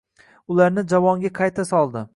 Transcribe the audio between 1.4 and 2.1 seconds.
qayta soldi